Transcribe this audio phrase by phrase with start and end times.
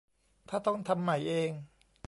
[0.49, 1.51] ถ้าต้องทำใหม่เอง